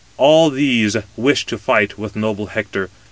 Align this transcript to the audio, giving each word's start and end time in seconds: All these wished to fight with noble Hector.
All 0.17 0.49
these 0.49 0.97
wished 1.15 1.47
to 1.49 1.59
fight 1.59 1.95
with 1.99 2.15
noble 2.15 2.47
Hector. 2.47 2.89